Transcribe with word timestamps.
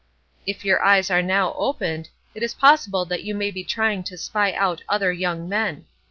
If 0.47 0.65
your 0.65 0.83
eyes 0.83 1.11
are 1.11 1.21
now 1.21 1.53
opened, 1.53 2.09
it 2.33 2.41
is 2.41 2.55
possible 2.55 3.05
that 3.05 3.21
you 3.23 3.35
may 3.35 3.51
be 3.51 3.63
trying 3.63 4.01
to 4.05 4.17
spy 4.17 4.51
out 4.53 4.81
other 4.89 5.13
young 5.13 5.47
men. 5.47 5.85